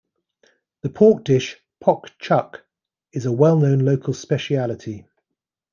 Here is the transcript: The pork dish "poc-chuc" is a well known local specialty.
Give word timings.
The 0.81 0.89
pork 0.89 1.23
dish 1.23 1.61
"poc-chuc" 1.79 2.61
is 3.13 3.27
a 3.27 3.31
well 3.31 3.59
known 3.59 3.81
local 3.85 4.15
specialty. 4.15 5.05